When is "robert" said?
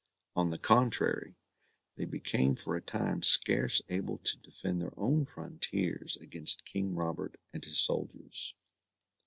6.95-7.39